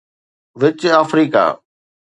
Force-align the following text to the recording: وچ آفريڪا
وچ 0.59 0.81
آفريڪا 0.99 1.45